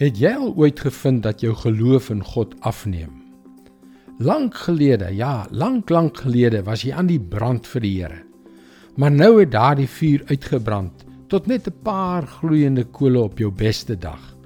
Het 0.00 0.16
jy 0.16 0.30
al 0.32 0.54
ooit 0.56 0.78
gevind 0.80 1.20
dat 1.22 1.42
jou 1.44 1.52
geloof 1.52 2.06
in 2.10 2.22
God 2.24 2.54
afneem? 2.64 3.10
Lank 4.24 4.54
gelede, 4.64 5.10
ja, 5.12 5.46
lank 5.50 5.90
lank 5.92 6.22
gelede 6.24 6.62
was 6.64 6.86
jy 6.86 6.94
aan 6.96 7.10
die 7.10 7.20
brand 7.20 7.68
vir 7.68 7.84
die 7.84 7.92
Here. 7.98 8.22
Maar 8.96 9.12
nou 9.12 9.40
het 9.40 9.50
daardie 9.52 9.88
vuur 9.88 10.24
uitgebrand 10.30 11.04
tot 11.28 11.46
net 11.46 11.68
'n 11.68 11.76
paar 11.82 12.26
gloeiende 12.26 12.84
kole 12.84 13.20
op 13.20 13.38
jou 13.38 13.50
beste 13.50 13.98
dag 13.98 14.36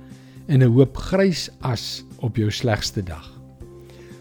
en 0.47 0.63
'n 0.63 0.73
hoop 0.75 0.97
grys 0.97 1.51
as 1.61 2.05
op 2.19 2.37
jou 2.37 2.51
slegste 2.51 3.03
dag. 3.03 3.31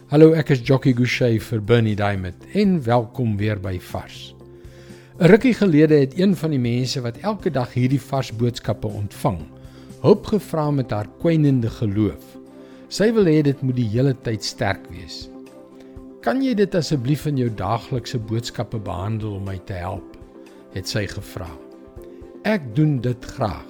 Hallo, 0.07 0.33
ek 0.33 0.49
is 0.49 0.61
Jockey 0.61 0.93
Gouchee 0.93 1.41
vir 1.41 1.63
Bernie 1.63 1.95
Diamond 1.95 2.35
en 2.53 2.83
welkom 2.83 3.37
weer 3.37 3.59
by 3.59 3.79
Vars. 3.79 4.35
'n 5.19 5.25
Rukkie 5.25 5.53
gelede 5.53 5.95
het 5.95 6.19
een 6.19 6.35
van 6.35 6.49
die 6.49 6.59
mense 6.59 7.01
wat 7.01 7.17
elke 7.17 7.51
dag 7.51 7.73
hierdie 7.73 8.01
vars 8.01 8.35
boodskappe 8.35 8.87
ontvang, 8.87 9.39
hulp 10.05 10.27
gevra 10.29 10.69
met 10.71 10.91
haar 10.93 11.07
kwynende 11.21 11.69
geloof. 11.81 12.35
Sy 12.93 13.09
wil 13.15 13.25
hê 13.25 13.39
dit 13.45 13.61
moet 13.65 13.77
die 13.79 13.89
hele 13.89 14.13
tyd 14.25 14.45
sterk 14.45 14.85
wees. 14.93 15.23
Kan 16.21 16.43
jy 16.45 16.53
dit 16.57 16.75
asseblief 16.77 17.25
in 17.29 17.39
jou 17.41 17.49
daaglikse 17.49 18.19
boodskappe 18.29 18.77
behandel 18.85 19.39
om 19.39 19.49
my 19.49 19.57
te 19.65 19.77
help? 19.81 20.15
het 20.75 20.89
sy 20.91 21.05
gevra. 21.07 21.47
Ek 22.43 22.67
doen 22.75 22.97
dit 23.01 23.27
graag. 23.37 23.69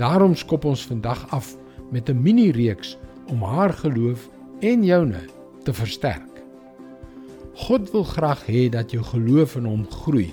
Daarom 0.00 0.34
skop 0.34 0.64
ons 0.64 0.86
vandag 0.88 1.26
af 1.36 1.52
met 1.92 2.08
'n 2.08 2.22
mini 2.22 2.50
reeks 2.50 2.96
om 3.28 3.42
haar 3.42 3.72
geloof 3.72 4.28
en 4.60 4.84
joune 4.84 5.20
te 5.64 5.72
versterk. 5.72 6.42
God 7.54 7.90
wil 7.92 8.04
graag 8.04 8.46
hê 8.46 8.68
dat 8.68 8.90
jou 8.90 9.04
geloof 9.04 9.56
in 9.56 9.64
hom 9.64 9.86
groei. 9.86 10.32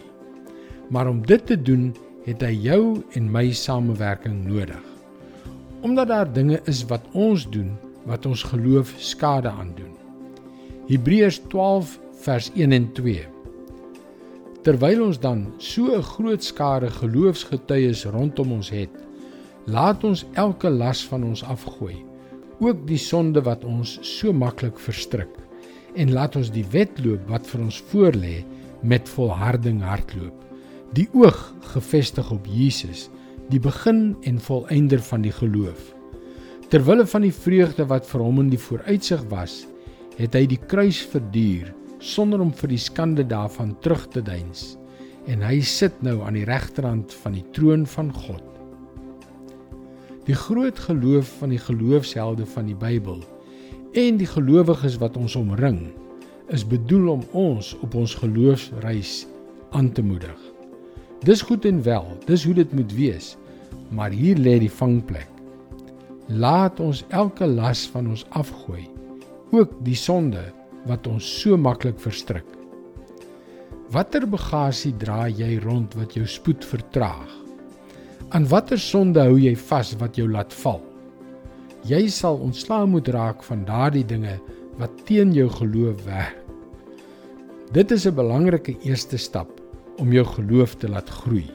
Maar 0.89 1.08
om 1.08 1.25
dit 1.25 1.45
te 1.45 1.61
doen, 1.61 1.95
het 2.25 2.41
hy 2.41 2.55
jou 2.61 3.03
en 3.11 3.31
my 3.31 3.52
samewerking 3.52 4.48
nodig. 4.48 4.88
Omdat 5.81 6.07
daar 6.07 6.33
dinge 6.33 6.59
is 6.65 6.83
wat 6.85 7.05
ons 7.11 7.45
doen 7.49 7.75
wat 8.09 8.25
ons 8.25 8.43
geloof 8.43 8.94
skade 8.97 9.49
aandoen. 9.49 9.91
Hebreërs 10.88 11.41
12 11.52 11.99
vers 12.23 12.49
1 12.55 12.71
en 12.71 12.88
2. 12.97 13.27
Terwyl 14.63 15.03
ons 15.05 15.19
dan 15.19 15.45
so 15.58 15.95
'n 15.95 16.02
groot 16.02 16.44
skare 16.44 16.89
geloofsgetuies 16.89 18.05
rondom 18.05 18.52
ons 18.52 18.69
het, 18.69 18.89
laat 19.66 20.03
ons 20.03 20.25
elke 20.33 20.69
las 20.69 21.05
van 21.08 21.23
ons 21.23 21.44
afgooi, 21.44 21.95
ook 22.59 22.88
die 22.88 22.97
sonde 22.97 23.41
wat 23.41 23.64
ons 23.64 23.99
so 24.02 24.33
maklik 24.33 24.80
verstrik, 24.80 25.31
en 25.95 26.11
laat 26.11 26.36
ons 26.36 26.52
die 26.52 26.66
wedloop 26.71 27.30
wat 27.30 27.47
vir 27.47 27.61
ons 27.61 27.83
voorlê 27.91 28.43
met 28.81 29.09
volharding 29.09 29.81
hardloop 29.81 30.49
die 30.97 31.08
oog 31.14 31.38
gefestig 31.73 32.31
op 32.33 32.47
Jesus, 32.49 33.09
die 33.50 33.61
begin 33.61 34.14
en 34.30 34.38
volëinder 34.42 35.02
van 35.02 35.23
die 35.25 35.33
geloof. 35.33 35.94
Terwille 36.69 37.05
van 37.09 37.23
die 37.25 37.33
vreugde 37.33 37.88
wat 37.89 38.05
vir 38.05 38.22
hom 38.22 38.44
in 38.44 38.52
die 38.52 38.61
vooruitsig 38.61 39.23
was, 39.31 39.64
het 40.19 40.36
hy 40.38 40.44
die 40.52 40.59
kruis 40.69 41.00
verduur 41.09 41.72
sonder 42.00 42.44
om 42.44 42.52
vir 42.55 42.72
die 42.72 42.81
skande 42.81 43.25
daarvan 43.27 43.73
terug 43.83 44.05
te 44.14 44.22
deins 44.23 44.75
en 45.30 45.42
hy 45.44 45.59
sit 45.66 45.97
nou 46.05 46.20
aan 46.25 46.38
die 46.38 46.45
regterhand 46.47 47.14
van 47.23 47.36
die 47.36 47.44
troon 47.53 47.83
van 47.89 48.11
God. 48.16 48.45
Die 50.25 50.38
groot 50.38 50.80
geloof 50.86 51.31
van 51.42 51.53
die 51.53 51.61
geloofshelde 51.61 52.45
van 52.53 52.70
die 52.70 52.77
Bybel 52.77 53.23
en 53.97 54.22
die 54.22 54.30
gelowiges 54.30 55.00
wat 55.02 55.17
ons 55.17 55.38
omring 55.39 55.88
is 56.53 56.66
bedoel 56.66 57.11
om 57.17 57.27
ons 57.38 57.73
op 57.86 57.97
ons 57.97 58.16
geloofsreis 58.22 59.23
aan 59.73 59.92
te 59.94 60.05
moedig. 60.05 60.58
Dis 61.20 61.42
goed 61.44 61.66
en 61.67 61.81
wel, 61.84 62.06
dis 62.25 62.45
hoe 62.48 62.53
dit 62.56 62.73
moet 62.73 62.94
wees. 62.95 63.34
Maar 63.92 64.14
hier 64.16 64.38
lê 64.39 64.56
die 64.62 64.72
vangplek. 64.72 65.28
Laat 66.30 66.80
ons 66.80 67.02
elke 67.09 67.48
las 67.48 67.88
van 67.92 68.08
ons 68.14 68.23
afgooi, 68.38 68.86
ook 69.52 69.73
die 69.84 69.98
sonde 69.98 70.44
wat 70.88 71.08
ons 71.09 71.26
so 71.42 71.58
maklik 71.58 72.00
verstrik. 72.00 72.45
Watter 73.92 74.27
bagasie 74.30 74.93
dra 75.02 75.26
jy 75.27 75.58
rond 75.64 75.95
wat 75.98 76.14
jou 76.16 76.27
spoed 76.30 76.64
vertraag? 76.64 77.32
Aan 78.30 78.45
watter 78.48 78.80
sonde 78.80 79.23
hou 79.26 79.39
jy 79.42 79.55
vas 79.58 79.95
wat 79.99 80.16
jou 80.16 80.30
laat 80.30 80.54
val? 80.61 80.83
Jy 81.89 82.05
sal 82.14 82.38
ontslaa 82.45 82.86
moet 82.86 83.10
raak 83.10 83.43
van 83.43 83.66
daardie 83.66 84.05
dinge 84.05 84.38
wat 84.77 84.93
teen 85.10 85.33
jou 85.33 85.49
geloof 85.49 86.05
werk. 86.05 86.38
Dit 87.73 87.92
is 87.92 88.05
'n 88.05 88.16
belangrike 88.16 88.77
eerste 88.86 89.17
stap 89.17 89.58
om 89.99 90.14
jou 90.15 90.26
geloof 90.26 90.76
te 90.80 90.89
laat 90.89 91.10
groei. 91.21 91.45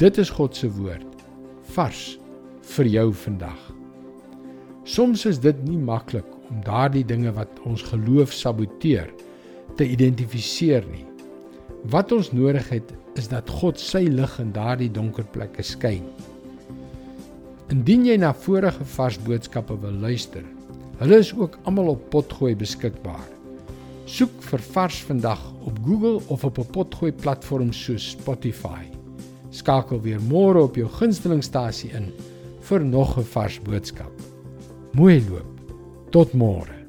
Dit 0.00 0.18
is 0.18 0.30
God 0.32 0.56
se 0.56 0.70
woord 0.72 1.06
vars 1.74 2.16
vir 2.74 2.88
jou 2.90 3.10
vandag. 3.24 3.60
Soms 4.88 5.26
is 5.28 5.38
dit 5.38 5.58
nie 5.68 5.78
maklik 5.78 6.26
om 6.50 6.62
daardie 6.66 7.04
dinge 7.06 7.30
wat 7.36 7.60
ons 7.68 7.84
geloof 7.92 8.32
saboteer 8.34 9.10
te 9.78 9.86
identifiseer 9.86 10.86
nie. 10.90 11.04
Wat 11.92 12.12
ons 12.12 12.32
nodig 12.32 12.66
het 12.72 12.94
is 13.20 13.28
dat 13.30 13.50
God 13.60 13.80
sy 13.80 14.06
lig 14.08 14.38
in 14.42 14.52
daardie 14.56 14.90
donker 14.92 15.26
plekke 15.34 15.64
skyn. 15.64 16.06
Indien 17.70 18.06
jy 18.08 18.16
na 18.18 18.32
vorige 18.34 18.84
vars 18.96 19.18
boodskappe 19.26 19.76
wil 19.84 20.00
luister, 20.02 20.42
hulle 20.98 21.20
is 21.22 21.30
ook 21.36 21.60
almal 21.68 21.94
op 21.94 22.08
potgooi 22.10 22.56
beskikbaar. 22.58 23.39
Soek 24.10 24.40
vir 24.42 24.62
Vars 24.74 24.96
vandag 25.06 25.42
op 25.62 25.76
Google 25.86 26.18
of 26.34 26.44
op 26.44 26.58
'n 26.58 26.70
potgooi 26.74 27.12
platform 27.12 27.72
soos 27.72 28.10
Spotify. 28.10 28.82
Skakel 29.50 30.00
weer 30.00 30.20
môre 30.20 30.62
op 30.62 30.74
jou 30.74 30.88
gunstelingstasie 30.88 31.90
in 31.90 32.12
vir 32.60 32.84
nog 32.84 33.18
'n 33.18 33.22
vars 33.24 33.60
boodskap. 33.60 34.12
Mooi 34.92 35.24
loop. 35.30 35.60
Tot 36.10 36.32
môre. 36.32 36.79